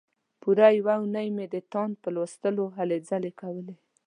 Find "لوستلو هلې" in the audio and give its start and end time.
2.15-2.97